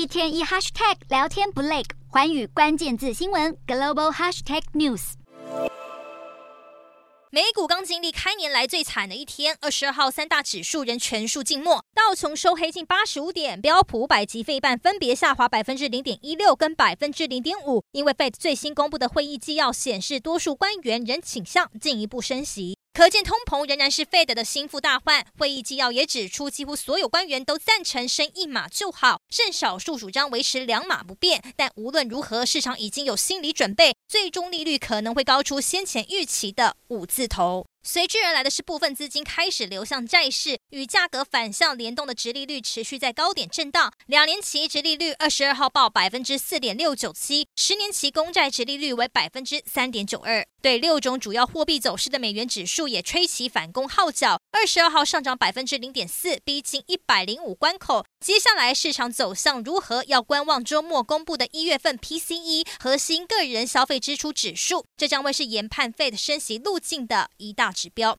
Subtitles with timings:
[0.00, 5.12] 一天一 hashtag 聊天不累，寰宇关键字新闻 global hashtag news。
[7.30, 22.78] 美股刚经历开年来最惨的一天，二十二号三大指数仍全数静默，道琼收黑近八十五点，标普五百及费半分别下滑百分之零点一六跟百分之零点五，因为 Fed 最新公布的会议纪要显示，多数官员仍倾向进一步升息。
[22.92, 25.24] 可见通膨仍然是 Fed 的心腹大患。
[25.38, 31.42] 会议纪要也指出，几乎所有官员都赞成升一码就好，甚少数主张维持两码不变。
[31.56, 37.64] 但无论如何，市场已经有心理准备，最终利率可能会高出先前预期的五字头。
[37.82, 43.90] 随之而来的是部分资金开始流向债市，与价格反向联动的殖利率持续在高点震荡。
[44.06, 50.46] 两年期殖利率二十二号报百分之四点六九七，十年期公债殖利率为百分之三点九二。
[50.62, 58.04] 对六种主要货币走势的美元指数也吹起反攻号角，二十二号上涨百分之零点四，逼近一百零五关口。
[58.20, 60.04] 接下来市场走向如何？
[60.06, 68.14] 要观望周末公布的一月份 PCE 核心个人消费支出指数，这将会是研判 Fed 升息路径的一大指标。